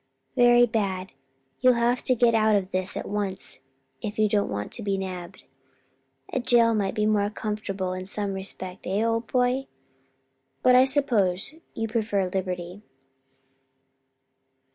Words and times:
"Very 0.35 0.65
bad; 0.65 1.11
you'll 1.59 1.75
have 1.75 2.01
to 2.05 2.15
get 2.15 2.33
out 2.33 2.55
of 2.55 2.71
this 2.71 2.97
at 2.97 3.07
once 3.07 3.59
if 4.01 4.17
you 4.17 4.27
don't 4.27 4.49
want 4.49 4.71
to 4.71 4.81
be 4.81 4.97
nabbed. 4.97 5.43
A 6.33 6.39
jail 6.39 6.73
might 6.73 6.95
be 6.95 7.05
more 7.05 7.29
comfortable 7.29 7.93
in 7.93 8.07
some 8.07 8.33
respects, 8.33 8.87
eh, 8.87 9.03
old 9.03 9.27
boy? 9.31 9.67
but 10.63 10.75
I 10.75 10.85
s'pose 10.85 11.53
you 11.75 11.87
prefer 11.87 12.27
liberty. 12.33 12.81